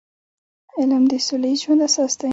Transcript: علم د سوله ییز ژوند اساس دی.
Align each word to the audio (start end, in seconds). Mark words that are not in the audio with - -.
علم 0.79 1.03
د 1.11 1.13
سوله 1.25 1.47
ییز 1.51 1.59
ژوند 1.63 1.81
اساس 1.87 2.13
دی. 2.19 2.29